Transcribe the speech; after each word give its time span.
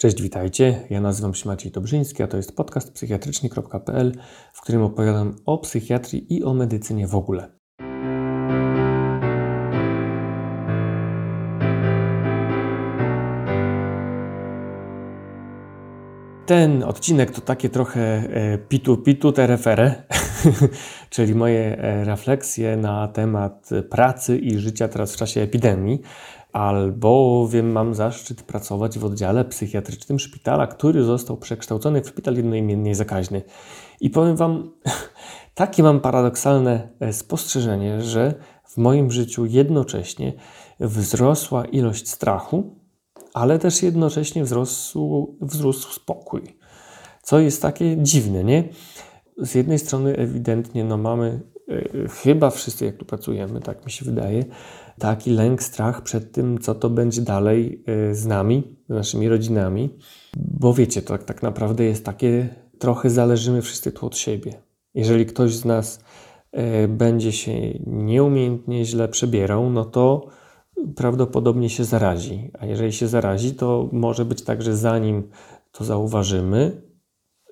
Cześć, 0.00 0.22
witajcie. 0.22 0.86
Ja 0.90 1.00
nazywam 1.00 1.34
się 1.34 1.48
Maciej 1.48 1.72
Dobrzyński, 1.72 2.22
a 2.22 2.26
to 2.26 2.36
jest 2.36 2.56
podcast 2.56 2.92
psychiatryczny.pl, 2.92 4.12
w 4.52 4.60
którym 4.60 4.82
opowiadam 4.82 5.36
o 5.46 5.58
psychiatrii 5.58 6.34
i 6.34 6.44
o 6.44 6.54
medycynie 6.54 7.06
w 7.06 7.14
ogóle. 7.14 7.58
Ten 16.46 16.82
odcinek 16.82 17.30
to 17.30 17.40
takie 17.40 17.68
trochę 17.68 18.00
e, 18.00 18.58
pitu-pitu 18.58 19.32
terefere, 19.32 20.02
czyli 21.10 21.34
moje 21.34 21.78
e, 21.78 22.04
refleksje 22.04 22.76
na 22.76 23.08
temat 23.08 23.70
pracy 23.90 24.38
i 24.38 24.58
życia 24.58 24.88
teraz 24.88 25.14
w 25.14 25.16
czasie 25.16 25.40
epidemii 25.40 26.00
albowiem 26.52 27.72
mam 27.72 27.94
zaszczyt 27.94 28.42
pracować 28.42 28.98
w 28.98 29.04
oddziale 29.04 29.44
psychiatrycznym 29.44 30.18
szpitala, 30.18 30.66
który 30.66 31.02
został 31.02 31.36
przekształcony 31.36 32.02
w 32.02 32.08
szpital 32.08 32.34
jednoimiennie 32.36 32.94
zakaźny. 32.94 33.42
I 34.00 34.10
powiem 34.10 34.36
Wam, 34.36 34.72
takie 35.54 35.82
mam 35.82 36.00
paradoksalne 36.00 36.88
e, 37.00 37.12
spostrzeżenie, 37.12 38.02
że 38.02 38.34
w 38.64 38.76
moim 38.76 39.10
życiu 39.10 39.46
jednocześnie 39.46 40.32
wzrosła 40.80 41.64
ilość 41.64 42.08
strachu, 42.08 42.78
ale 43.34 43.58
też 43.58 43.82
jednocześnie 43.82 44.44
wzrósł, 44.44 45.36
wzrósł 45.40 45.92
spokój. 45.92 46.42
Co 47.22 47.40
jest 47.40 47.62
takie 47.62 47.96
dziwne, 48.02 48.44
nie? 48.44 48.68
Z 49.38 49.54
jednej 49.54 49.78
strony 49.78 50.16
ewidentnie 50.16 50.84
no 50.84 50.96
mamy, 50.96 51.40
yy, 51.68 52.08
chyba 52.08 52.50
wszyscy 52.50 52.84
jak 52.84 52.96
tu 52.96 53.04
pracujemy, 53.04 53.60
tak 53.60 53.84
mi 53.86 53.90
się 53.92 54.04
wydaje, 54.04 54.44
taki 54.98 55.30
lęk, 55.30 55.62
strach 55.62 56.02
przed 56.02 56.32
tym, 56.32 56.58
co 56.58 56.74
to 56.74 56.90
będzie 56.90 57.22
dalej 57.22 57.84
y, 58.10 58.14
z 58.14 58.26
nami, 58.26 58.76
z 58.88 58.92
naszymi 58.92 59.28
rodzinami, 59.28 59.90
bo 60.36 60.74
wiecie, 60.74 61.02
to 61.02 61.08
tak, 61.08 61.24
tak 61.24 61.42
naprawdę 61.42 61.84
jest 61.84 62.04
takie, 62.04 62.48
trochę 62.78 63.10
zależymy 63.10 63.62
wszyscy 63.62 63.92
tu 63.92 64.06
od 64.06 64.16
siebie. 64.16 64.52
Jeżeli 64.94 65.26
ktoś 65.26 65.54
z 65.54 65.64
nas 65.64 66.00
y, 66.84 66.88
będzie 66.88 67.32
się 67.32 67.52
nieumiejętnie 67.86 68.84
źle 68.84 69.08
przebierał, 69.08 69.70
no 69.70 69.84
to 69.84 70.26
prawdopodobnie 70.96 71.70
się 71.70 71.84
zarazi. 71.84 72.50
A 72.58 72.66
jeżeli 72.66 72.92
się 72.92 73.08
zarazi, 73.08 73.54
to 73.54 73.88
może 73.92 74.24
być 74.24 74.42
tak, 74.42 74.62
że 74.62 74.76
zanim 74.76 75.28
to 75.72 75.84
zauważymy, 75.84 76.82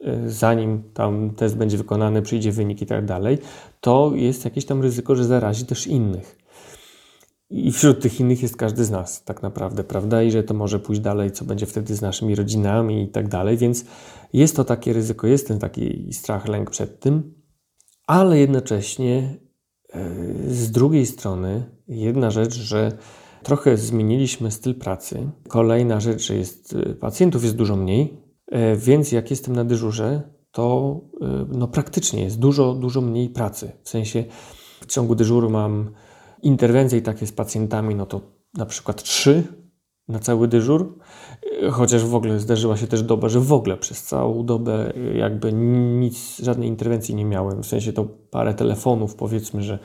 y, 0.06 0.30
zanim 0.30 0.82
tam 0.94 1.30
test 1.30 1.56
będzie 1.56 1.78
wykonany, 1.78 2.22
przyjdzie 2.22 2.52
wynik 2.52 2.82
i 2.82 2.86
tak 2.86 3.04
dalej, 3.04 3.38
to 3.80 4.12
jest 4.14 4.44
jakieś 4.44 4.64
tam 4.64 4.82
ryzyko, 4.82 5.16
że 5.16 5.24
zarazi 5.24 5.66
też 5.66 5.86
innych. 5.86 6.45
I 7.50 7.72
wśród 7.72 8.00
tych 8.00 8.20
innych 8.20 8.42
jest 8.42 8.56
każdy 8.56 8.84
z 8.84 8.90
nas, 8.90 9.24
tak 9.24 9.42
naprawdę, 9.42 9.84
prawda? 9.84 10.22
I 10.22 10.30
że 10.30 10.42
to 10.42 10.54
może 10.54 10.78
pójść 10.78 11.00
dalej, 11.00 11.30
co 11.30 11.44
będzie 11.44 11.66
wtedy 11.66 11.96
z 11.96 12.02
naszymi 12.02 12.34
rodzinami 12.34 13.02
i 13.02 13.08
tak 13.08 13.28
dalej. 13.28 13.56
Więc 13.56 13.84
jest 14.32 14.56
to 14.56 14.64
takie 14.64 14.92
ryzyko, 14.92 15.26
jest 15.26 15.48
ten 15.48 15.58
taki 15.58 16.12
strach, 16.12 16.48
lęk 16.48 16.70
przed 16.70 17.00
tym, 17.00 17.34
ale 18.06 18.38
jednocześnie 18.38 19.38
e, 19.92 20.10
z 20.48 20.70
drugiej 20.70 21.06
strony 21.06 21.70
jedna 21.88 22.30
rzecz, 22.30 22.54
że 22.54 22.92
trochę 23.42 23.76
zmieniliśmy 23.76 24.50
styl 24.50 24.74
pracy. 24.74 25.30
Kolejna 25.48 26.00
rzecz, 26.00 26.22
że 26.22 26.34
jest, 26.34 26.74
e, 26.74 26.94
pacjentów 26.94 27.44
jest 27.44 27.56
dużo 27.56 27.76
mniej, 27.76 28.22
e, 28.46 28.76
więc 28.76 29.12
jak 29.12 29.30
jestem 29.30 29.56
na 29.56 29.64
dyżurze, 29.64 30.22
to 30.52 31.00
no, 31.48 31.68
praktycznie 31.68 32.22
jest 32.22 32.38
dużo, 32.38 32.74
dużo 32.74 33.00
mniej 33.00 33.28
pracy. 33.28 33.72
W 33.82 33.88
sensie 33.88 34.24
w 34.80 34.86
ciągu 34.86 35.14
dyżuru 35.14 35.50
mam 35.50 35.90
interwencje 36.42 37.02
takie 37.02 37.26
z 37.26 37.32
pacjentami, 37.32 37.94
no 37.94 38.06
to 38.06 38.20
na 38.54 38.66
przykład 38.66 39.02
trzy 39.02 39.44
na 40.08 40.18
cały 40.18 40.48
dyżur, 40.48 40.98
chociaż 41.70 42.04
w 42.04 42.14
ogóle 42.14 42.40
zdarzyła 42.40 42.76
się 42.76 42.86
też 42.86 43.02
doba, 43.02 43.28
że 43.28 43.40
w 43.40 43.52
ogóle 43.52 43.76
przez 43.76 44.02
całą 44.02 44.46
dobę 44.46 44.92
jakby 45.14 45.52
nic, 45.52 46.38
żadnej 46.42 46.68
interwencji 46.68 47.14
nie 47.14 47.24
miałem, 47.24 47.62
w 47.62 47.66
sensie 47.66 47.92
to 47.92 48.04
parę 48.30 48.54
telefonów 48.54 49.14
powiedzmy, 49.14 49.62
że 49.62 49.78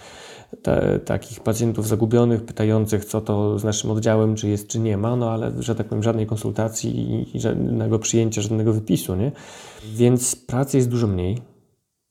te, 0.61 0.99
takich 0.99 1.39
pacjentów 1.39 1.87
zagubionych, 1.87 2.45
pytających 2.45 3.05
co 3.05 3.21
to 3.21 3.59
z 3.59 3.63
naszym 3.63 3.91
oddziałem, 3.91 4.35
czy 4.35 4.49
jest, 4.49 4.67
czy 4.67 4.79
nie 4.79 4.97
ma, 4.97 5.15
no 5.15 5.31
ale, 5.31 5.51
że 5.59 5.75
tak 5.75 5.87
powiem, 5.87 6.03
żadnej 6.03 6.27
konsultacji 6.27 7.25
i 7.35 7.39
żadnego 7.39 7.99
przyjęcia, 7.99 8.41
żadnego 8.41 8.73
wypisu, 8.73 9.15
nie? 9.15 9.31
Więc 9.93 10.35
pracy 10.35 10.77
jest 10.77 10.89
dużo 10.89 11.07
mniej, 11.07 11.41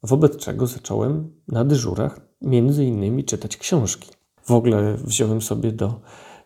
wobec 0.03 0.37
czego 0.37 0.67
zacząłem 0.67 1.33
na 1.49 1.65
dyżurach 1.65 2.21
między 2.43 2.85
innymi 2.85 3.25
czytać 3.25 3.57
książki 3.57 4.20
w 4.45 4.51
ogóle 4.51 4.95
wziąłem 5.05 5.43
sobie 5.43 5.73
do, 5.73 6.01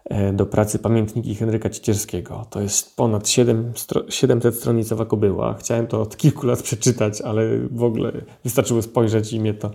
e, 0.04 0.32
do 0.32 0.46
pracy 0.46 0.78
pamiętniki 0.78 1.34
Henryka 1.34 1.70
Ciecierskiego. 1.70 2.46
To 2.50 2.60
jest 2.60 2.96
ponad 2.96 3.28
7, 3.28 3.72
700 4.08 4.56
stronicowa 4.56 5.06
kobyła. 5.06 5.54
Chciałem 5.54 5.86
to 5.86 6.02
od 6.02 6.16
kilku 6.16 6.46
lat 6.46 6.62
przeczytać, 6.62 7.20
ale 7.20 7.58
w 7.70 7.82
ogóle 7.82 8.12
wystarczyło 8.44 8.82
spojrzeć 8.82 9.32
i 9.32 9.40
mnie 9.40 9.54
to 9.54 9.70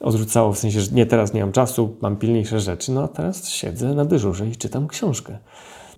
odrzucało. 0.00 0.52
W 0.52 0.58
sensie, 0.58 0.80
że 0.80 0.92
nie, 0.92 1.06
teraz 1.06 1.34
nie 1.34 1.40
mam 1.40 1.52
czasu, 1.52 1.96
mam 2.00 2.16
pilniejsze 2.16 2.60
rzeczy. 2.60 2.92
No 2.92 3.02
a 3.02 3.08
teraz 3.08 3.48
siedzę 3.48 3.94
na 3.94 4.04
dyżurze 4.04 4.48
i 4.48 4.56
czytam 4.56 4.88
książkę. 4.88 5.38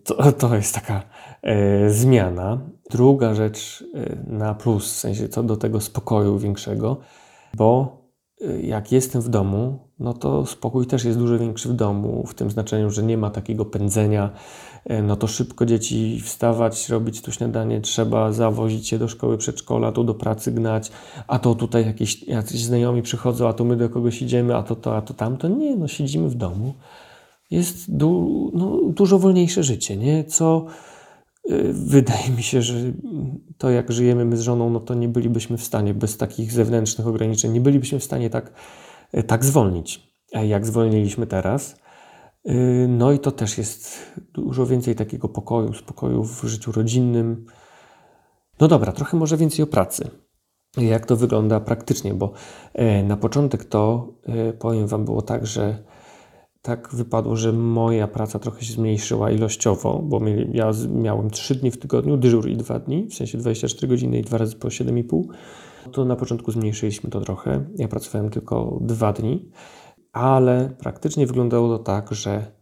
To, 0.04 0.32
to 0.32 0.56
jest 0.56 0.74
taka 0.74 1.02
e, 1.42 1.90
zmiana. 1.90 2.60
Druga 2.90 3.34
rzecz 3.34 3.84
e, 3.94 4.16
na 4.26 4.54
plus, 4.54 4.92
w 4.92 4.96
sensie 4.96 5.28
co 5.28 5.42
do 5.42 5.56
tego 5.56 5.80
spokoju 5.80 6.38
większego, 6.38 6.96
bo 7.54 8.02
jak 8.62 8.92
jestem 8.92 9.22
w 9.22 9.28
domu, 9.28 9.88
no 10.02 10.14
to 10.14 10.46
spokój 10.46 10.86
też 10.86 11.04
jest 11.04 11.18
dużo 11.18 11.38
większy 11.38 11.68
w 11.68 11.72
domu, 11.72 12.24
w 12.26 12.34
tym 12.34 12.50
znaczeniu, 12.50 12.90
że 12.90 13.02
nie 13.02 13.18
ma 13.18 13.30
takiego 13.30 13.64
pędzenia, 13.64 14.30
e, 14.84 15.02
no 15.02 15.16
to 15.16 15.26
szybko 15.26 15.66
dzieci 15.66 16.20
wstawać, 16.20 16.88
robić 16.88 17.22
tu 17.22 17.32
śniadanie, 17.32 17.80
trzeba 17.80 18.32
zawozić 18.32 18.92
je 18.92 18.98
do 18.98 19.08
szkoły, 19.08 19.38
przedszkola, 19.38 19.92
tu 19.92 20.04
do 20.04 20.14
pracy 20.14 20.52
gnać, 20.52 20.90
a 21.26 21.38
to 21.38 21.54
tutaj 21.54 21.86
jakieś 21.86 22.22
jacyś 22.22 22.64
znajomi 22.64 23.02
przychodzą, 23.02 23.48
a 23.48 23.52
tu 23.52 23.64
my 23.64 23.76
do 23.76 23.88
kogoś 23.88 24.22
idziemy, 24.22 24.56
a 24.56 24.62
to 24.62 24.76
to, 24.76 24.96
a 24.96 25.02
to 25.02 25.14
tamto. 25.14 25.48
Nie, 25.48 25.76
no 25.76 25.88
siedzimy 25.88 26.28
w 26.28 26.34
domu. 26.34 26.74
Jest 27.50 27.96
du 27.96 28.50
no, 28.54 28.78
dużo 28.92 29.18
wolniejsze 29.18 29.62
życie, 29.62 29.96
nie? 29.96 30.24
Co 30.24 30.66
Y, 31.50 31.72
wydaje 31.72 32.30
mi 32.36 32.42
się, 32.42 32.62
że 32.62 32.74
to 33.58 33.70
jak 33.70 33.92
żyjemy 33.92 34.24
my 34.24 34.36
z 34.36 34.40
żoną, 34.40 34.70
no 34.70 34.80
to 34.80 34.94
nie 34.94 35.08
bylibyśmy 35.08 35.58
w 35.58 35.64
stanie 35.64 35.94
bez 35.94 36.16
takich 36.16 36.52
zewnętrznych 36.52 37.06
ograniczeń, 37.06 37.52
nie 37.52 37.60
bylibyśmy 37.60 37.98
w 37.98 38.04
stanie 38.04 38.30
tak, 38.30 38.52
tak 39.26 39.44
zwolnić, 39.44 40.12
jak 40.32 40.66
zwolniliśmy 40.66 41.26
teraz. 41.26 41.76
Y, 42.48 42.86
no 42.88 43.12
i 43.12 43.18
to 43.18 43.30
też 43.30 43.58
jest 43.58 44.12
dużo 44.34 44.66
więcej 44.66 44.94
takiego 44.94 45.28
pokoju, 45.28 45.72
spokoju 45.72 46.24
w 46.24 46.44
życiu 46.44 46.72
rodzinnym. 46.72 47.46
No 48.60 48.68
dobra, 48.68 48.92
trochę 48.92 49.16
może 49.16 49.36
więcej 49.36 49.62
o 49.62 49.66
pracy. 49.66 50.10
Jak 50.76 51.06
to 51.06 51.16
wygląda 51.16 51.60
praktycznie, 51.60 52.14
bo 52.14 52.32
na 53.04 53.16
początek 53.16 53.64
to 53.64 54.14
powiem 54.58 54.86
Wam 54.86 55.04
było 55.04 55.22
tak, 55.22 55.46
że 55.46 55.84
tak 56.62 56.88
wypadło, 56.92 57.36
że 57.36 57.52
moja 57.52 58.08
praca 58.08 58.38
trochę 58.38 58.64
się 58.64 58.72
zmniejszyła 58.72 59.30
ilościowo, 59.30 60.00
bo 60.02 60.20
ja 60.52 60.70
miałem 60.88 61.30
3 61.30 61.54
dni 61.54 61.70
w 61.70 61.78
tygodniu, 61.78 62.16
dyżur 62.16 62.48
i 62.48 62.56
2 62.56 62.78
dni, 62.78 63.06
w 63.06 63.14
sensie 63.14 63.38
24 63.38 63.88
godziny 63.88 64.18
i 64.18 64.22
2 64.22 64.38
razy 64.38 64.56
po 64.56 64.68
7,5. 64.68 65.22
To 65.92 66.04
na 66.04 66.16
początku 66.16 66.52
zmniejszyliśmy 66.52 67.10
to 67.10 67.20
trochę. 67.20 67.64
Ja 67.76 67.88
pracowałem 67.88 68.30
tylko 68.30 68.78
2 68.80 69.12
dni, 69.12 69.50
ale 70.12 70.70
praktycznie 70.78 71.26
wyglądało 71.26 71.78
to 71.78 71.84
tak, 71.84 72.12
że 72.12 72.52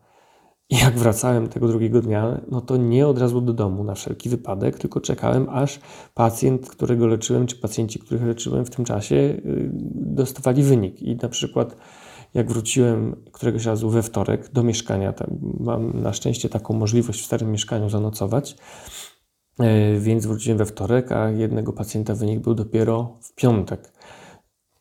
jak 0.71 0.99
wracałem 0.99 1.49
tego 1.49 1.69
drugiego 1.69 2.01
dnia, 2.01 2.41
no 2.51 2.61
to 2.61 2.77
nie 2.77 3.07
od 3.07 3.19
razu 3.19 3.41
do 3.41 3.53
domu 3.53 3.85
na 3.85 3.95
wszelki 3.95 4.29
wypadek, 4.29 4.79
tylko 4.79 5.01
czekałem, 5.01 5.49
aż 5.49 5.81
pacjent, 6.15 6.69
którego 6.69 7.07
leczyłem, 7.07 7.47
czy 7.47 7.57
pacjenci, 7.57 7.99
których 7.99 8.23
leczyłem 8.23 8.65
w 8.65 8.71
tym 8.71 8.85
czasie, 8.85 9.17
y, 9.17 9.71
dostawali 9.95 10.63
wynik. 10.63 11.03
I 11.03 11.17
na 11.17 11.29
przykład 11.29 11.77
jak 12.35 12.51
wróciłem 12.51 13.17
któregoś 13.33 13.65
razu 13.65 13.91
we 13.91 14.03
wtorek 14.03 14.53
do 14.53 14.63
mieszkania, 14.63 15.15
mam 15.61 16.03
na 16.03 16.13
szczęście 16.13 16.49
taką 16.49 16.75
możliwość 16.75 17.23
w 17.23 17.27
starym 17.27 17.53
mieszkaniu 17.53 17.91
zanocować, 17.91 18.57
więc 19.99 20.27
wróciłem 20.27 20.59
we 20.59 20.67
wtorek, 20.67 21.13
a 21.13 21.31
jednego 21.31 21.73
pacjenta 21.73 22.15
wynik 22.15 22.41
był 22.41 22.55
dopiero 22.55 23.19
w 23.23 23.35
piątek. 23.35 23.93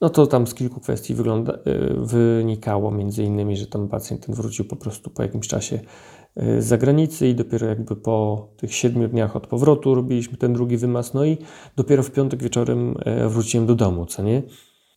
No 0.02 0.10
to 0.10 0.28
tam 0.28 0.48
z 0.48 0.54
kilku 0.54 0.80
kwestii 0.80 1.16
wygląda, 1.16 1.54
e, 1.54 1.60
wynikało, 2.06 2.92
między 2.92 3.24
innymi, 3.24 3.58
że 3.58 3.68
tam 3.68 3.90
pacjent 3.90 4.26
ten 4.26 4.36
wrócił 4.36 4.66
po 4.66 4.76
prostu 4.76 5.10
po 5.10 5.24
jakimś 5.24 5.48
czasie 5.48 5.80
e, 6.36 6.62
z 6.62 6.66
zagranicy 6.66 7.28
i 7.28 7.36
dopiero 7.36 7.68
jakby 7.68 7.96
po 7.96 8.48
tych 8.58 8.76
siedmiu 8.76 9.08
dniach 9.08 9.36
od 9.36 9.48
powrotu 9.48 9.96
robiliśmy 9.96 10.38
ten 10.38 10.54
drugi 10.54 10.78
wymaz, 10.78 11.14
no 11.14 11.26
i 11.26 11.38
dopiero 11.76 12.04
w 12.04 12.12
piątek 12.12 12.44
wieczorem 12.44 12.96
wróciłem 13.28 13.68
do 13.68 13.76
domu, 13.76 14.06
co 14.06 14.24
nie? 14.24 14.44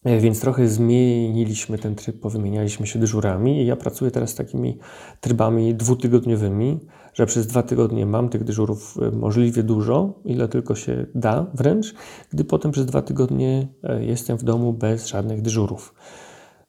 E, 0.05 0.21
więc 0.21 0.41
trochę 0.41 0.69
zmieniliśmy 0.69 1.79
ten 1.79 1.95
tryb, 1.95 2.21
powymienialiśmy 2.21 2.87
się 2.87 2.99
dyżurami 2.99 3.63
i 3.63 3.67
ja 3.67 3.77
pracuję 3.77 4.11
teraz 4.11 4.35
takimi 4.35 4.79
trybami 5.21 5.75
dwutygodniowymi, 5.75 6.81
że 7.15 7.27
przez 7.27 7.47
dwa 7.47 7.63
tygodnie 7.63 8.07
mam 8.07 8.29
tych 8.29 8.45
dyżurów 8.45 8.99
e, 9.03 9.11
możliwie 9.11 9.63
dużo, 9.63 10.21
ile 10.25 10.49
tylko 10.49 10.75
się 10.75 11.07
da 11.15 11.47
wręcz, 11.55 11.95
gdy 12.31 12.45
potem 12.45 12.71
przez 12.71 12.87
dwa 12.87 13.03
tygodnie 13.03 13.69
e, 13.83 14.05
jestem 14.05 14.39
w 14.39 14.45
domu 14.45 14.73
bez 14.73 15.07
żadnych 15.07 15.43
dyżurów. 15.43 15.95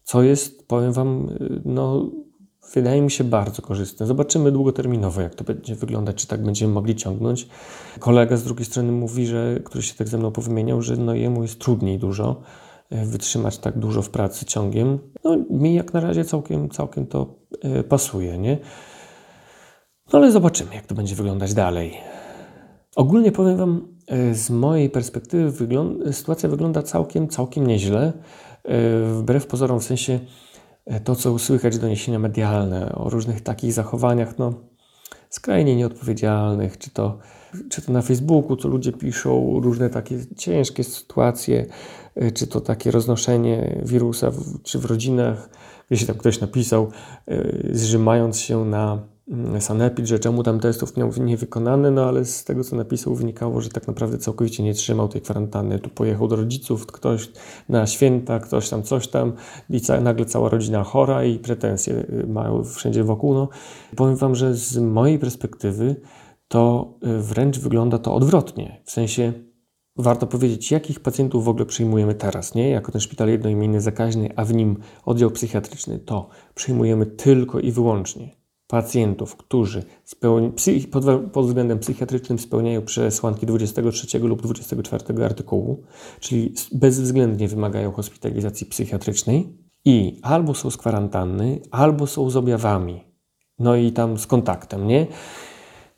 Co 0.03 0.23
jest, 0.23 0.67
powiem 0.67 0.93
Wam, 0.93 1.29
no, 1.65 2.11
wydaje 2.73 3.01
mi 3.01 3.11
się 3.11 3.23
bardzo 3.23 3.61
korzystne. 3.61 4.05
Zobaczymy 4.05 4.51
długoterminowo, 4.51 5.21
jak 5.21 5.35
to 5.35 5.43
będzie 5.43 5.75
wyglądać, 5.75 6.15
czy 6.15 6.27
tak 6.27 6.43
będziemy 6.43 6.73
mogli 6.73 6.95
ciągnąć. 6.95 7.47
Kolega 7.99 8.37
z 8.37 8.43
drugiej 8.43 8.65
strony 8.65 8.91
mówi, 8.91 9.27
że 9.27 9.59
który 9.63 9.81
się 9.81 9.95
tak 9.95 10.07
ze 10.07 10.17
mną 10.17 10.31
powymieniał, 10.31 10.81
że 10.81 10.97
no 10.97 11.13
jemu 11.13 11.41
jest 11.41 11.59
trudniej 11.59 11.99
dużo 11.99 12.41
e, 12.89 13.05
wytrzymać 13.05 13.57
tak 13.57 13.79
dużo 13.79 14.01
w 14.01 14.09
pracy 14.09 14.45
ciągiem. 14.45 14.99
No 15.23 15.37
mi 15.49 15.75
jak 15.75 15.93
na 15.93 15.99
razie 15.99 16.25
całkiem, 16.25 16.69
całkiem 16.69 17.05
to 17.05 17.35
e, 17.61 17.83
pasuje, 17.83 18.37
nie? 18.37 18.57
No 20.13 20.19
ale 20.19 20.31
zobaczymy, 20.31 20.75
jak 20.75 20.85
to 20.85 20.95
będzie 20.95 21.15
wyglądać 21.15 21.53
dalej. 21.53 21.93
Ogólnie 22.95 23.31
powiem 23.31 23.57
Wam, 23.57 23.87
e, 24.07 24.35
z 24.35 24.49
mojej 24.49 24.89
perspektywy 24.89 25.67
sytuacja 26.11 26.49
wygląda 26.49 26.83
całkiem, 26.83 27.27
całkiem 27.27 27.67
nieźle. 27.67 28.13
Wbrew 29.05 29.47
pozorom, 29.47 29.79
w 29.79 29.83
sensie 29.83 30.19
E, 30.85 30.99
to, 30.99 31.15
co 31.15 31.39
słychać 31.39 31.77
doniesienia 31.77 32.19
medialne 32.19 32.95
o 32.95 33.09
różnych 33.09 33.41
takich 33.41 33.73
zachowaniach, 33.73 34.37
no, 34.37 34.53
skrajnie 35.29 35.75
nieodpowiedzialnych, 35.75 36.77
czy 36.77 36.91
to, 36.91 37.19
czy 37.69 37.81
to 37.81 37.91
na 37.91 38.01
Facebooku, 38.01 38.57
co 38.57 38.67
ludzie 38.67 38.91
piszą, 38.91 39.59
różne 39.59 39.89
takie 39.89 40.17
ciężkie 40.37 40.83
sytuacje, 40.83 41.65
e, 42.15 42.31
czy 42.31 42.47
to 42.47 42.61
takie 42.61 42.91
roznoszenie 42.91 43.81
wirusa, 43.85 44.31
w, 44.31 44.61
czy 44.63 44.79
w 44.79 44.85
rodzinach, 44.85 45.49
gdzieś 45.91 46.05
tam 46.05 46.17
ktoś 46.17 46.41
napisał, 46.41 46.91
e, 47.27 47.43
zrzymając 47.71 48.39
się 48.39 48.65
na 48.65 49.12
Sanepid, 49.59 50.07
że 50.07 50.19
czemu 50.19 50.43
tam 50.43 50.59
testów 50.59 50.97
miał 50.97 51.11
nie 51.19 51.37
wykonane, 51.37 51.91
no 51.91 52.05
ale 52.05 52.25
z 52.25 52.43
tego 52.43 52.63
co 52.63 52.75
napisał 52.75 53.15
wynikało, 53.15 53.61
że 53.61 53.69
tak 53.69 53.87
naprawdę 53.87 54.17
całkowicie 54.17 54.63
nie 54.63 54.73
trzymał 54.73 55.07
tej 55.07 55.21
kwarantanny. 55.21 55.79
Tu 55.79 55.89
pojechał 55.89 56.27
do 56.27 56.35
rodziców, 56.35 56.85
ktoś 56.85 57.29
na 57.69 57.87
święta, 57.87 58.39
ktoś 58.39 58.69
tam 58.69 58.83
coś 58.83 59.07
tam 59.07 59.33
i 59.69 59.81
ca 59.81 60.01
nagle 60.01 60.25
cała 60.25 60.49
rodzina 60.49 60.83
chora 60.83 61.23
i 61.23 61.39
pretensje 61.39 61.93
y, 61.93 62.27
mają 62.27 62.63
wszędzie 62.63 63.03
wokół. 63.03 63.33
No, 63.33 63.49
powiem 63.95 64.15
Wam, 64.15 64.35
że 64.35 64.53
z 64.53 64.77
mojej 64.77 65.19
perspektywy 65.19 65.95
to 66.47 66.93
y, 67.03 67.21
wręcz 67.21 67.59
wygląda 67.59 67.97
to 67.97 68.15
odwrotnie. 68.15 68.81
W 68.85 68.91
sensie 68.91 69.33
warto 69.97 70.27
powiedzieć, 70.27 70.71
jakich 70.71 70.99
pacjentów 70.99 71.45
w 71.45 71.49
ogóle 71.49 71.65
przyjmujemy 71.65 72.15
teraz, 72.15 72.55
nie? 72.55 72.69
Jako 72.69 72.91
ten 72.91 73.01
szpital 73.01 73.29
jednoimienny 73.29 73.81
zakaźny, 73.81 74.29
a 74.35 74.45
w 74.45 74.53
nim 74.53 74.77
oddział 75.05 75.31
psychiatryczny, 75.31 75.99
to 75.99 76.29
przyjmujemy 76.55 77.05
tylko 77.05 77.59
i 77.59 77.71
wyłącznie 77.71 78.42
pacjentów, 78.73 79.35
którzy 79.35 79.83
pod, 80.91 81.03
pod 81.31 81.45
względem 81.45 81.79
psychiatrycznym 81.79 82.39
spełniają 82.39 82.81
przesłanki 82.81 83.45
23 83.45 84.19
lub 84.19 84.41
24 84.41 85.25
artykułu, 85.25 85.83
czyli 86.19 86.53
bezwzględnie 86.71 87.47
wymagają 87.47 87.91
hospitalizacji 87.91 88.67
psychiatrycznej 88.67 89.57
i 89.85 90.19
albo 90.21 90.55
są 90.55 90.71
z 90.71 90.77
kwarantanny, 90.77 91.61
albo 91.71 92.07
są 92.07 92.29
z 92.29 92.35
objawami, 92.35 93.03
no 93.59 93.75
i 93.75 93.91
tam 93.91 94.17
z 94.17 94.27
kontaktem, 94.27 94.87
nie? 94.87 95.07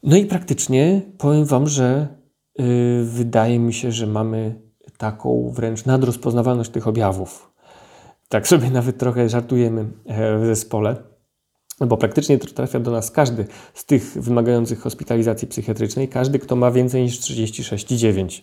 No 0.04 0.18
i 0.18 0.26
praktycznie 0.26 1.02
powiem 1.18 1.46
Wam, 1.46 1.68
że 1.68 2.08
yy, 2.60 2.66
wydaje 3.06 3.60
mi 3.60 3.74
się, 3.74 3.92
że 3.92 4.08
mamy 4.08 4.62
taką 4.98 5.52
wręcz 5.56 5.86
nadrozpoznawalność 5.86 6.72
tych 6.72 6.88
objawów. 6.88 7.54
Tak 8.30 8.48
sobie 8.48 8.70
nawet 8.80 8.98
trochę 8.98 9.30
żartujemy 9.30 9.86
e, 10.06 10.38
w 10.38 10.46
zespole 10.46 11.15
bo 11.80 11.98
praktycznie 11.98 12.38
trafia 12.38 12.80
do 12.80 12.92
nas 12.92 13.12
każdy 13.12 13.48
z 13.74 13.86
tych 13.86 14.04
wymagających 14.04 14.80
hospitalizacji 14.80 15.48
psychiatrycznej, 15.48 16.08
każdy, 16.08 16.40
kto 16.40 16.56
ma 16.56 16.72
więcej 16.72 17.04
niż 17.04 17.20
36,9. 17.20 18.42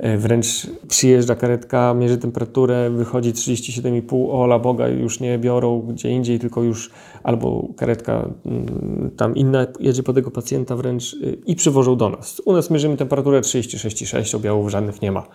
E, 0.00 0.18
wręcz 0.18 0.66
przyjeżdża 0.88 1.34
karetka, 1.34 1.94
mierzy 1.94 2.18
temperaturę, 2.18 2.90
wychodzi 2.90 3.32
37,5, 3.32 4.28
ola 4.30 4.58
Boga, 4.58 4.88
już 4.88 5.20
nie 5.20 5.38
biorą 5.38 5.80
gdzie 5.80 6.10
indziej, 6.10 6.38
tylko 6.38 6.62
już 6.62 6.90
albo 7.22 7.68
karetka 7.76 8.28
mm, 8.46 9.10
tam 9.16 9.36
inna 9.36 9.66
jedzie 9.80 10.02
po 10.02 10.12
tego 10.12 10.30
pacjenta 10.30 10.76
wręcz 10.76 11.14
y, 11.14 11.38
i 11.46 11.56
przywożą 11.56 11.96
do 11.96 12.08
nas. 12.08 12.42
U 12.44 12.52
nas 12.52 12.70
mierzymy 12.70 12.96
temperaturę 12.96 13.40
36,6, 13.40 14.36
objawów 14.36 14.70
żadnych 14.70 15.02
nie 15.02 15.12
ma. 15.12 15.26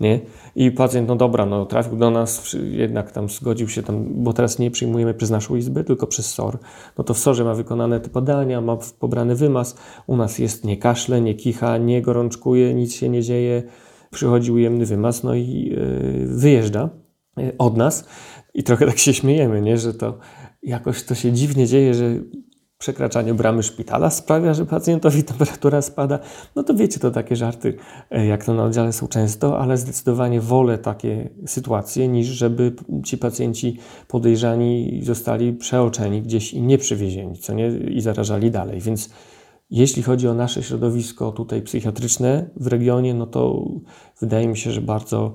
Nie? 0.00 0.20
I 0.56 0.70
pacjent, 0.70 1.08
no 1.08 1.16
dobra, 1.16 1.46
no 1.46 1.66
trafił 1.66 1.96
do 1.96 2.10
nas, 2.10 2.56
jednak 2.70 3.12
tam 3.12 3.28
zgodził 3.28 3.68
się 3.68 3.82
tam, 3.82 4.04
bo 4.24 4.32
teraz 4.32 4.58
nie 4.58 4.70
przyjmujemy 4.70 5.14
przez 5.14 5.30
naszą 5.30 5.56
izbę, 5.56 5.84
tylko 5.84 6.06
przez 6.06 6.26
SOR. 6.26 6.58
No 6.98 7.04
to 7.04 7.14
w 7.14 7.18
SORze 7.18 7.44
ma 7.44 7.54
wykonane 7.54 8.00
te 8.00 8.10
badania, 8.10 8.60
ma 8.60 8.76
pobrany 8.98 9.34
wymaz, 9.34 9.76
u 10.06 10.16
nas 10.16 10.38
jest 10.38 10.64
nie 10.64 10.76
kaszle, 10.76 11.20
nie 11.20 11.34
kicha, 11.34 11.78
nie 11.78 12.02
gorączkuje, 12.02 12.74
nic 12.74 12.94
się 12.94 13.08
nie 13.08 13.22
dzieje, 13.22 13.62
przychodzi 14.14 14.52
ujemny 14.52 14.86
wymaz, 14.86 15.22
no 15.22 15.34
i 15.34 15.74
yy, 15.76 16.26
wyjeżdża 16.26 16.90
yy, 17.36 17.52
od 17.58 17.76
nas 17.76 18.08
i 18.54 18.62
trochę 18.62 18.86
tak 18.86 18.98
się 18.98 19.14
śmiejemy, 19.14 19.62
nie? 19.62 19.78
że 19.78 19.94
to 19.94 20.18
jakoś 20.62 21.02
to 21.02 21.14
się 21.14 21.32
dziwnie 21.32 21.66
dzieje, 21.66 21.94
że 21.94 22.04
przekraczanie 22.78 23.34
bramy 23.34 23.62
szpitala 23.62 24.10
sprawia, 24.10 24.54
że 24.54 24.66
pacjentowi 24.66 25.24
temperatura 25.24 25.82
spada. 25.82 26.18
No 26.56 26.62
to 26.62 26.74
wiecie, 26.74 27.00
to 27.00 27.10
takie 27.10 27.36
żarty, 27.36 27.76
e, 28.10 28.26
jak 28.26 28.44
to 28.44 28.54
na 28.54 28.64
oddziale 28.64 28.92
są 28.92 29.08
często, 29.08 29.58
ale 29.58 29.76
zdecydowanie 29.76 30.40
wolę 30.40 30.78
takie 30.78 31.30
sytuacje, 31.46 32.08
niż 32.08 32.26
żeby 32.26 32.72
ci 33.04 33.18
pacjenci 33.18 33.78
podejrzani 34.08 35.00
zostali 35.02 35.52
przeoczeni 35.52 36.22
gdzieś 36.22 36.52
i 36.52 36.62
nie 36.62 36.78
przywiezieni, 36.78 37.38
co 37.38 37.54
nie, 37.54 37.68
i 37.68 38.00
zarażali 38.00 38.50
dalej. 38.50 38.80
Więc 38.80 39.10
jeśli 39.74 40.02
chodzi 40.02 40.28
o 40.28 40.34
nasze 40.34 40.62
środowisko 40.62 41.32
tutaj 41.32 41.62
psychiatryczne 41.62 42.50
w 42.56 42.66
regionie, 42.66 43.14
no 43.14 43.26
to 43.26 43.64
wydaje 44.20 44.48
mi 44.48 44.56
się, 44.56 44.70
że 44.70 44.80
bardzo 44.80 45.34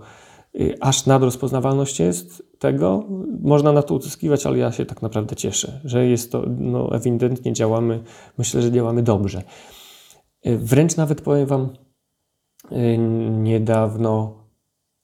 y, 0.56 0.77
aż 0.81 1.06
nadrozpoznawalność 1.06 2.00
jest 2.00 2.44
tego. 2.59 3.03
Można 3.41 3.71
na 3.71 3.81
to 3.81 3.95
uzyskiwać, 3.95 4.45
ale 4.45 4.57
ja 4.57 4.71
się 4.71 4.86
tak 4.86 5.01
naprawdę 5.01 5.36
cieszę, 5.36 5.81
że 5.86 6.07
jest 6.07 6.31
to, 6.31 6.44
no 6.57 6.95
ewidentnie 6.95 7.53
działamy, 7.53 8.03
myślę, 8.38 8.62
że 8.62 8.71
działamy 8.71 9.03
dobrze. 9.03 9.44
Y, 10.47 10.57
wręcz 10.57 10.97
nawet 10.97 11.21
powiem 11.21 11.45
Wam, 11.45 11.69
y, 12.71 12.97
niedawno 13.30 14.39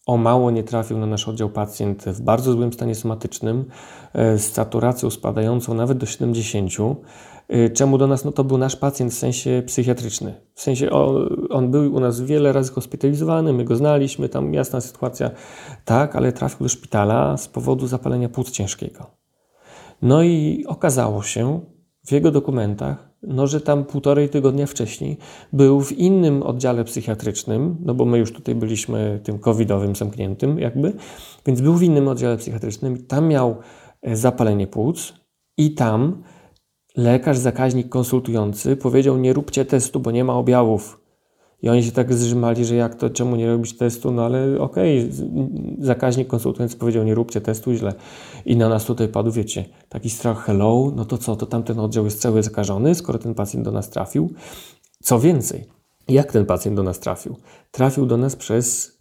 o 0.06 0.18
mało 0.18 0.52
nie 0.52 0.64
trafił 0.64 0.98
na 0.98 1.06
nasz 1.06 1.28
oddział 1.28 1.50
pacjent 1.50 2.04
w 2.04 2.22
bardzo 2.22 2.52
złym 2.52 2.74
stanie 2.74 2.96
somatycznym, 2.96 3.66
z 4.14 4.42
saturacją 4.42 5.10
spadającą 5.10 5.74
nawet 5.74 5.98
do 5.98 6.06
70 6.06 6.72
Y, 6.72 7.35
czemu 7.74 7.98
do 7.98 8.08
nas? 8.08 8.26
No 8.26 8.32
to 8.32 8.44
był 8.44 8.58
nasz 8.58 8.76
pacjent 8.76 9.12
w 9.12 9.18
sensie 9.18 9.64
psychiatryczny. 9.66 10.34
W 10.54 10.62
sensie 10.62 10.90
on, 10.90 11.30
on 11.50 11.72
był 11.72 11.94
u 11.94 12.00
nas 12.00 12.22
wiele 12.22 12.54
razy 12.54 12.72
hospitalizowany, 12.72 13.54
my 13.54 13.64
go 13.64 13.76
znaliśmy, 13.76 14.30
tam 14.30 14.54
jasna 14.54 14.82
sytuacja, 14.82 15.32
tak, 15.86 16.16
ale 16.16 16.32
trafił 16.32 16.60
do 16.60 16.70
szpitala 16.70 17.38
z 17.38 17.48
powodu 17.48 17.88
zapalenia 17.88 18.30
płuc 18.30 18.52
ciężkiego. 18.52 19.06
No 20.02 20.24
i 20.24 20.66
okazało 20.68 21.24
się 21.24 21.60
w 22.08 22.12
jego 22.12 22.32
dokumentach, 22.32 23.10
no, 23.24 23.48
że 23.48 23.62
tam 23.62 23.86
półtorej 23.86 24.30
tygodnia 24.30 24.66
wcześniej 24.66 25.18
był 25.54 25.82
w 25.82 25.92
innym 25.92 26.44
oddziale 26.44 26.84
psychiatrycznym, 26.84 27.78
no 27.80 27.94
bo 27.94 28.06
my 28.06 28.18
już 28.18 28.34
tutaj 28.34 28.56
byliśmy 28.56 29.20
tym 29.24 29.40
covidowym 29.40 29.96
zamkniętym 29.96 30.60
jakby, 30.60 30.94
więc 31.46 31.62
był 31.62 31.74
w 31.74 31.84
innym 31.84 32.08
oddziale 32.08 32.38
psychiatrycznym, 32.38 33.06
tam 33.06 33.28
miał 33.28 33.56
e, 34.02 34.16
zapalenie 34.16 34.68
płuc 34.68 35.14
i 35.58 35.74
tam 35.74 36.24
lekarz, 36.98 37.38
zakaźnik 37.38 37.90
konsultujący 37.90 38.76
powiedział: 38.76 39.18
Nie 39.18 39.34
róbcie 39.34 39.66
testu, 39.66 40.00
bo 40.00 40.12
nie 40.12 40.24
ma 40.24 40.34
objawów. 40.34 41.02
I 41.62 41.70
oni 41.70 41.84
się 41.84 41.92
tak 41.92 42.14
zrzymali, 42.14 42.66
że 42.66 42.76
jak 42.76 42.96
to, 42.96 43.10
czemu 43.10 43.36
nie 43.36 43.48
robić 43.48 43.78
testu? 43.78 44.12
No 44.12 44.26
ale 44.26 44.60
okej, 44.60 45.00
okay, 45.00 45.12
zakaźnik 45.80 46.28
konsultujący 46.28 46.78
powiedział: 46.78 47.04
Nie 47.04 47.16
róbcie 47.16 47.42
testu, 47.42 47.74
źle. 47.74 47.94
I 48.46 48.58
na 48.58 48.70
nas 48.70 48.86
tutaj 48.86 49.08
padł, 49.08 49.32
wiecie, 49.32 49.66
taki 49.90 50.10
strach: 50.10 50.46
hello, 50.46 50.92
no 50.96 51.06
to 51.06 51.18
co, 51.18 51.36
to 51.36 51.46
tamten 51.46 51.80
oddział 51.80 52.06
jest 52.06 52.22
cały 52.22 52.44
zakażony, 52.44 52.96
skoro 52.96 53.20
ten 53.20 53.36
pacjent 53.36 53.66
do 53.66 53.72
nas 53.72 53.90
trafił. 53.90 54.34
Co 55.04 55.20
więcej, 55.20 55.66
jak 56.08 56.32
ten 56.32 56.46
pacjent 56.46 56.78
do 56.78 56.84
nas 56.84 57.00
trafił? 57.00 57.38
Trafił 57.72 58.06
do 58.06 58.18
nas 58.18 58.36
przez, 58.36 58.98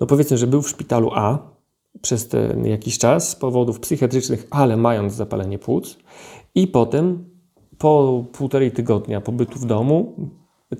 no 0.00 0.06
powiedzmy, 0.06 0.38
że 0.38 0.46
był 0.46 0.62
w 0.62 0.68
szpitalu 0.68 1.10
A 1.14 1.54
przez 2.02 2.28
ten 2.28 2.66
jakiś 2.66 2.98
czas 2.98 3.28
z 3.28 3.36
powodów 3.36 3.80
psychiatrycznych, 3.80 4.46
ale 4.50 4.76
mając 4.76 5.12
zapalenie 5.12 5.58
płuc 5.58 5.96
i 6.54 6.66
potem 6.66 7.24
po 7.78 8.24
półtorej 8.32 8.72
tygodnia 8.72 9.20
pobytu 9.20 9.58
w 9.58 9.66
domu 9.66 10.16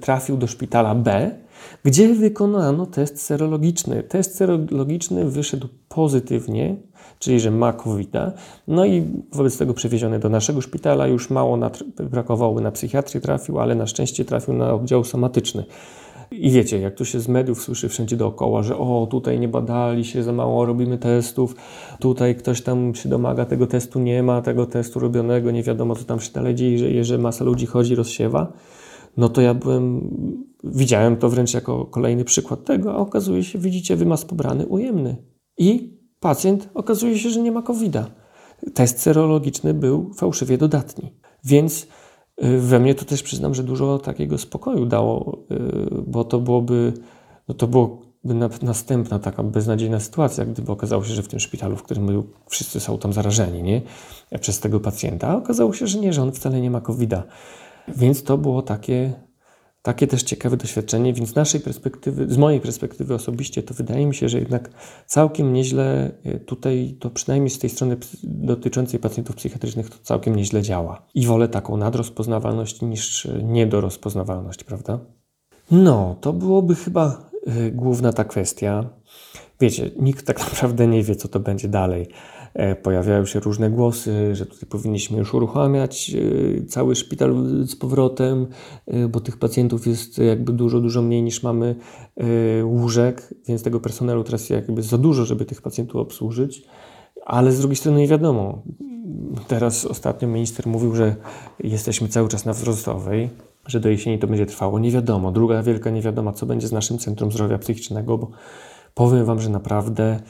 trafił 0.01 0.37
do 0.37 0.47
szpitala 0.47 0.95
B, 0.95 1.31
gdzie 1.85 2.15
wykonano 2.15 2.87
test 2.87 3.23
serologiczny. 3.23 4.03
Test 4.03 4.37
serologiczny 4.37 5.31
wyszedł 5.31 5.69
pozytywnie, 5.89 6.77
czyli 7.19 7.41
że 7.41 7.51
ma 7.51 7.73
covid. 7.73 8.13
No 8.69 8.85
i 8.85 9.07
wobec 9.33 9.59
tego 9.59 9.75
przewieziony 9.75 10.19
do 10.19 10.29
naszego 10.29 10.61
szpitala. 10.61 11.07
Już 11.07 11.31
mało 11.31 11.59
brakowało 12.11 12.61
na 12.61 12.71
psychiatrię 12.71 13.21
trafił, 13.21 13.61
ale 13.61 13.75
na 13.75 13.87
szczęście 13.87 14.25
trafił 14.25 14.55
na 14.55 14.75
oddział 14.75 15.05
somatyczny. 15.05 15.65
I 16.39 16.51
wiecie, 16.51 16.79
jak 16.79 16.95
to 16.95 17.05
się 17.05 17.21
z 17.21 17.29
mediów 17.29 17.63
słyszy 17.63 17.89
wszędzie 17.89 18.17
dookoła, 18.17 18.63
że 18.63 18.79
o, 18.79 19.07
tutaj 19.11 19.41
nie 19.41 19.49
badali 19.49 20.05
się, 20.05 20.23
za 20.23 20.33
mało 20.33 20.67
robimy 20.67 20.99
testów, 20.99 21.57
tutaj 22.01 22.35
ktoś 22.35 22.63
tam 22.63 22.95
się 22.95 23.09
domaga 23.09 23.45
tego 23.45 23.67
testu, 23.67 24.01
nie 24.01 24.23
ma 24.23 24.43
tego 24.43 24.67
testu 24.67 25.01
robionego, 25.01 25.51
nie 25.51 25.63
wiadomo 25.63 25.95
co 25.95 26.05
tam 26.05 26.21
się 26.21 26.33
dalej 26.33 26.55
dzieje, 26.55 27.05
że 27.05 27.19
masa 27.19 27.45
ludzi 27.45 27.67
chodzi, 27.67 27.95
rozsiewa, 27.95 28.53
no 29.17 29.29
to 29.29 29.41
ja 29.41 29.55
byłem, 29.55 30.11
widziałem 30.65 31.17
to 31.17 31.29
wręcz 31.29 31.55
jako 31.55 31.85
kolejny 31.85 32.25
przykład 32.25 32.65
tego, 32.65 32.93
a 32.93 32.97
okazuje 32.97 33.45
się, 33.45 33.59
widzicie, 33.59 33.97
wymaz 33.97 34.25
pobrany 34.25 34.67
ujemny. 34.67 35.17
I 35.59 35.99
pacjent 36.21 36.69
okazuje 36.75 37.19
się, 37.19 37.31
że 37.31 37.41
nie 37.41 37.53
ma 37.53 37.63
covid 37.63 37.93
-a. 37.93 38.05
test 38.75 39.01
serologiczny 39.01 39.75
był 39.75 40.11
fałszywie 40.15 40.59
dodatni. 40.59 41.13
Więc 41.45 41.87
we 42.39 42.81
mnie 42.81 42.95
to 42.95 43.05
też 43.05 43.23
przyznam, 43.23 43.55
że 43.55 43.63
dużo 43.63 43.99
takiego 43.99 44.39
spokoju 44.39 44.87
dało, 44.87 45.39
y, 45.51 46.03
bo 46.07 46.25
to 46.25 46.41
byłoby, 46.41 46.93
no 47.49 47.55
to 47.55 47.67
byłoby 47.67 48.05
następna 48.63 49.19
taka 49.19 49.43
beznadziejna 49.43 50.01
sytuacja, 50.01 50.45
gdyby 50.45 50.73
okazało 50.73 51.05
się, 51.05 51.15
że 51.15 51.23
w 51.23 51.29
tym 51.29 51.41
szpitalu, 51.41 51.77
w 51.77 51.83
którym 51.83 52.23
wszyscy 52.49 52.81
są 52.81 52.99
tam 52.99 53.13
zarażeni, 53.13 53.63
nie? 53.63 53.83
Przez 54.41 54.61
tego 54.61 54.81
pacjenta, 54.81 55.29
a 55.29 55.37
okazało 55.37 55.73
się, 55.73 55.87
że 55.87 55.99
nie, 55.99 56.13
że 56.13 56.23
on 56.23 56.33
wcale 56.33 56.61
nie 56.61 56.71
ma 56.71 56.81
COVID-a. 56.81 57.23
Więc 57.89 58.23
to 58.23 58.39
było 58.39 58.63
takie 58.63 59.13
takie 59.85 60.07
też 60.07 60.23
ciekawe 60.23 60.57
doświadczenie, 60.57 61.13
więc 61.13 61.29
z 61.29 61.35
naszej 61.35 61.61
perspektywy, 61.61 62.27
z 62.29 62.37
mojej 62.37 62.61
perspektywy 62.61 63.15
osobiście, 63.15 63.63
to 63.63 63.75
wydaje 63.75 64.07
mi 64.07 64.15
się, 64.15 64.29
że 64.29 64.39
jednak 64.39 64.71
całkiem 65.07 65.53
nieźle 65.53 66.11
e, 66.25 66.39
tutaj, 66.39 66.97
to 67.01 67.11
przynajmniej 67.11 67.51
z 67.51 67.59
tej 67.59 67.71
strony 67.71 67.97
dotyczącej 68.23 69.01
pacjentów 69.01 69.37
psychiatrycznych, 69.37 69.91
to 69.91 69.97
całkiem 70.03 70.37
nieźle 70.37 70.63
działa. 70.63 71.07
I 71.15 71.27
wolę 71.27 71.49
taką 71.49 71.77
nadrozpoznawalność 71.77 72.83
niż 72.83 73.27
e, 73.27 73.43
niedorozpoznawalność, 73.43 74.65
prawda? 74.65 74.99
No, 75.71 76.17
to 76.21 76.33
byłoby 76.33 76.75
chyba 76.75 77.31
y, 77.67 77.71
główna 77.71 78.13
ta 78.13 78.25
kwestia. 78.25 78.85
Wiecie, 79.61 79.91
nikt 79.99 80.27
tak 80.27 80.39
naprawdę 80.51 80.87
nie 80.87 81.03
wie, 81.03 81.17
co 81.17 81.29
to 81.29 81.41
będzie 81.41 81.69
dalej. 81.69 82.07
E, 82.55 82.77
pojawiają 82.77 83.27
się 83.27 83.41
różne 83.41 83.71
głosy, 83.71 84.35
że 84.35 84.47
tutaj 84.47 84.69
powinniśmy 84.69 85.19
już 85.19 85.35
uruchamiać 85.35 86.17
e, 86.61 86.67
cały 86.67 86.97
szpital 86.97 87.35
z 87.67 87.77
powrotem, 87.77 88.47
e, 88.87 89.09
bo 89.09 89.21
tych 89.21 89.37
pacjentów 89.37 89.87
jest 89.87 90.19
jakby 90.19 90.53
dużo, 90.53 90.81
dużo 90.81 91.03
mniej 91.03 91.23
niż 91.23 91.43
mamy 91.43 91.77
łóżek, 92.65 93.35
więc 93.49 93.63
tego 93.63 93.81
personelu 93.81 94.25
teraz 94.25 94.51
jakby 94.51 94.83
za 94.83 94.99
dużo, 94.99 95.25
żeby 95.25 95.45
tych 95.45 95.63
pacjentów 95.63 95.97
obsłużyć. 95.97 96.63
Ale 97.27 97.53
z 97.53 97.59
drugiej 97.59 97.77
strony 97.77 98.01
nie 98.01 98.09
wiadomo. 98.09 98.63
Teraz 99.49 99.85
ostatnio 99.85 100.29
minister 100.29 100.67
mówił, 100.67 100.95
że 100.95 101.17
jesteśmy 101.65 102.09
cały 102.09 102.29
czas 102.29 102.45
na 102.45 102.53
wzrostowej, 102.53 103.31
że 103.67 103.81
do 103.81 103.89
jesieni 103.89 104.19
to 104.19 104.27
będzie 104.27 104.47
trwało. 104.47 104.79
Nie 104.79 104.91
wiadomo. 104.91 105.33
Druga 105.33 105.63
wielka 105.63 105.91
niewiadoma, 105.91 106.33
co 106.33 106.47
będzie 106.47 106.69
z 106.69 106.73
naszym 106.73 106.99
Centrum 106.99 107.33
Zdrowia 107.33 107.59
Psychicznego, 107.59 108.19
bo 108.19 108.31
powiem 108.95 109.25
Wam, 109.25 109.41
że 109.41 109.51
naprawdę 109.51 110.21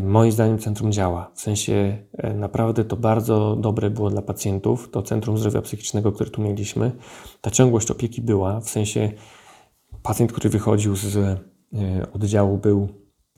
moim 0.00 0.32
zdaniem 0.32 0.58
centrum 0.58 0.92
działa. 0.92 1.30
W 1.34 1.40
sensie 1.40 1.98
e, 2.12 2.34
naprawdę 2.34 2.84
to 2.84 2.96
bardzo 2.96 3.56
dobre 3.56 3.90
było 3.90 4.10
dla 4.10 4.22
pacjentów. 4.22 4.90
To 4.90 5.02
Centrum 5.02 5.38
Zdrowia 5.38 5.62
Psychicznego, 5.62 6.12
które 6.12 6.30
tu 6.30 6.42
mieliśmy, 6.42 6.92
ta 7.40 7.50
ciągłość 7.50 7.90
opieki 7.90 8.22
była. 8.22 8.60
W 8.60 8.70
sensie 8.70 9.12
pacjent, 10.02 10.32
który 10.32 10.50
wychodził 10.50 10.96
z 10.96 11.16
e, 11.16 11.36
oddziału, 12.12 12.58
był 12.58 12.88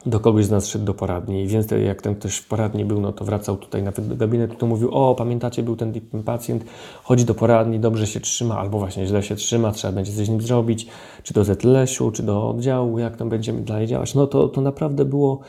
do 0.07 0.21
kogoś 0.21 0.45
z 0.45 0.51
nas 0.51 0.67
szedł 0.67 0.85
do 0.85 0.95
poradni, 0.95 1.47
więc 1.47 1.67
jak 1.71 2.03
ten 2.03 2.15
też 2.15 2.39
w 2.39 2.49
poradni 2.49 2.85
był, 2.85 3.01
no 3.01 3.13
to 3.13 3.25
wracał 3.25 3.57
tutaj 3.57 3.83
nawet 3.83 4.09
do 4.09 4.17
gabinetu, 4.17 4.55
to 4.55 4.67
mówił, 4.67 4.91
o 4.91 5.15
pamiętacie, 5.15 5.63
był 5.63 5.77
ten 5.77 5.93
pacjent, 6.25 6.65
chodzi 7.03 7.25
do 7.25 7.35
poradni, 7.35 7.81
dobrze 7.81 8.07
się 8.07 8.21
trzyma, 8.21 8.59
albo 8.59 8.79
właśnie 8.79 9.07
źle 9.07 9.23
się 9.23 9.37
trzyma, 9.37 9.73
trzeba 9.73 9.93
będzie 9.93 10.13
coś 10.13 10.27
z 10.27 10.29
nim 10.29 10.41
zrobić, 10.41 10.87
czy 11.23 11.35
do 11.35 11.45
ZLS-u, 11.45 12.11
czy 12.11 12.23
do 12.23 12.49
oddziału, 12.49 12.99
jak 12.99 13.17
tam 13.17 13.29
będziemy 13.29 13.61
dalej 13.63 13.87
działać. 13.87 14.15
No 14.15 14.27
to, 14.27 14.49
to 14.49 14.61
naprawdę 14.61 15.05
było 15.05 15.41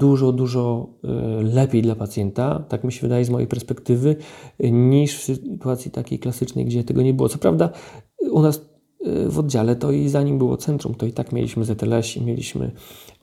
dużo, 0.00 0.32
dużo 0.32 0.86
e, 1.04 1.08
lepiej 1.42 1.82
dla 1.82 1.94
pacjenta, 1.94 2.64
tak 2.68 2.84
mi 2.84 2.92
się 2.92 3.00
wydaje 3.00 3.24
z 3.24 3.30
mojej 3.30 3.48
perspektywy, 3.48 4.16
niż 4.60 5.18
w 5.18 5.22
sytuacji 5.24 5.90
takiej 5.90 6.18
klasycznej, 6.18 6.64
gdzie 6.64 6.84
tego 6.84 7.02
nie 7.02 7.14
było. 7.14 7.28
Co 7.28 7.38
prawda, 7.38 7.70
u 8.30 8.42
nas 8.42 8.56
e, 9.04 9.28
w 9.28 9.38
oddziale 9.38 9.76
to 9.76 9.92
i 9.92 10.08
zanim 10.08 10.38
było 10.38 10.56
centrum, 10.56 10.94
to 10.94 11.06
i 11.06 11.12
tak 11.12 11.32
mieliśmy 11.32 11.64
ZLS 11.64 12.16
i 12.16 12.22
mieliśmy 12.22 12.70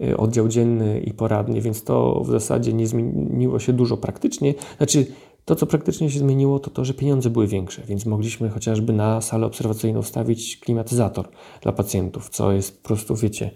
e, 0.01 0.17
oddział 0.17 0.47
dzienny 0.47 0.99
i 0.99 1.13
poradnie, 1.13 1.61
więc 1.61 1.83
to 1.83 2.21
w 2.25 2.31
zasadzie 2.31 2.73
nie 2.73 2.87
zmieniło 2.87 3.59
się 3.59 3.73
dużo 3.73 3.97
praktycznie. 3.97 4.53
Znaczy, 4.77 5.05
to, 5.47 5.55
co 5.55 5.65
praktycznie 5.65 6.09
się 6.09 6.19
zmieniło, 6.19 6.59
to 6.59 6.69
to, 6.69 6.85
że 6.85 6.93
pieniądze 6.93 7.29
były 7.29 7.47
większe, 7.47 7.81
więc 7.85 8.05
mogliśmy 8.05 8.49
chociażby 8.49 8.93
na 8.93 9.21
salę 9.21 9.45
obserwacyjną 9.45 10.01
wstawić 10.01 10.57
klimatyzator 10.57 11.29
dla 11.61 11.71
pacjentów, 11.71 12.29
co 12.29 12.51
jest 12.51 12.81
po 12.81 12.87
prostu, 12.87 13.15
wiecie, 13.15 13.51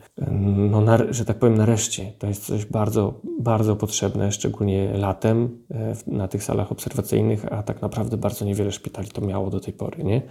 no, 0.72 0.82
na, 0.82 1.14
że 1.14 1.26
tak 1.26 1.40
powiem, 1.40 1.58
nareszcie. 1.58 2.12
To 2.20 2.28
jest 2.28 2.46
coś 2.46 2.66
bardzo, 2.66 3.14
bardzo 3.40 3.76
potrzebne, 3.76 4.32
szczególnie 4.32 4.94
latem 4.94 5.58
e, 5.72 5.96
na 6.08 6.28
tych 6.28 6.44
salach 6.44 6.72
obserwacyjnych, 6.72 7.54
a 7.54 7.64
tak 7.64 7.82
naprawdę 7.82 8.18
bardzo 8.18 8.46
niewiele 8.46 8.72
szpitali 8.72 9.08
to 9.08 9.22
miało 9.22 9.50
do 9.50 9.60
tej 9.60 9.74
pory, 9.74 10.04
nie? 10.04 10.22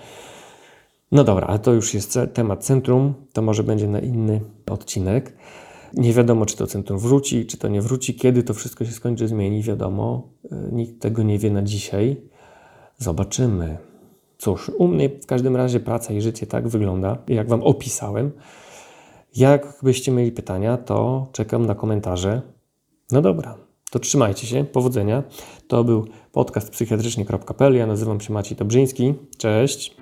No 1.13 1.25
dobra, 1.25 1.47
ale 1.47 1.59
to 1.59 1.73
już 1.73 1.95
jest 1.95 2.19
temat 2.35 2.65
centrum, 2.65 3.15
to 3.33 3.43
może 3.43 3.63
będzie 3.63 3.89
na 3.89 3.99
inny 3.99 4.41
odcinek. 4.71 5.37
Nie 5.95 6.13
wiadomo, 6.13 6.47
czy 6.47 6.57
to 6.57 6.67
centrum 6.67 6.99
wróci, 6.99 7.47
czy 7.47 7.57
to 7.57 7.69
nie 7.69 7.83
wróci, 7.83 8.15
kiedy 8.15 8.43
to 8.43 8.55
wszystko 8.55 8.85
się 8.85 8.93
skończy, 8.93 9.29
zmieni, 9.29 9.63
wiadomo. 9.63 10.29
E, 10.53 10.69
nikt 10.73 11.01
tego 11.03 11.23
nie 11.23 11.39
wie 11.39 11.51
na 11.51 11.63
dzisiaj. 11.63 12.17
Zobaczymy. 12.99 13.79
Cóż, 14.39 14.69
u 14.69 14.89
mnie 14.89 15.09
w 15.09 15.27
każdym 15.27 15.57
razie 15.57 15.81
praca 15.81 16.13
i 16.13 16.21
życie 16.21 16.47
tak 16.47 16.69
wygląda, 16.69 17.19
jak 17.29 17.49
Wam 17.49 17.63
opisałem. 17.63 18.31
Jakbyście 19.37 20.13
mieli 20.13 20.33
pytania, 20.33 20.77
to 20.77 21.27
czekam 21.33 21.67
na 21.67 21.75
komentarze. 21.75 22.43
No 23.13 23.23
dobra, 23.23 23.57
to 23.91 23.99
trzymajcie 23.99 24.47
się, 24.47 24.65
powodzenia. 24.65 25.23
To 25.69 25.85
był 25.85 26.07
podcast 26.33 26.71
psychiatrycznie.pl. 26.71 27.75
Ja 27.75 27.87
nazywam 27.87 28.21
się 28.21 28.33
Maciej 28.33 28.57
Dobrzyński. 28.57 29.15
Cześć. 29.39 30.00